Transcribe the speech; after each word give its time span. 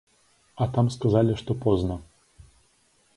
А 0.65 0.67
там 0.77 0.89
сказалі, 0.95 1.37
што 1.41 1.57
позна. 1.67 1.99